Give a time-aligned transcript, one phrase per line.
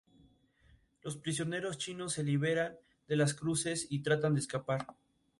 [1.03, 2.75] Los prisioneros chinos se liberan
[3.07, 4.87] de las cruces y tratan de escapar.